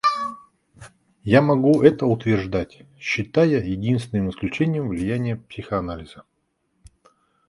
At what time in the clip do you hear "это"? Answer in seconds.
1.83-2.07